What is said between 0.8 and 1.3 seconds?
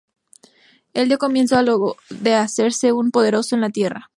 El dio